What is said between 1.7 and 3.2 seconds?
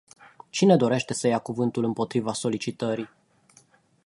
împotriva solicitării?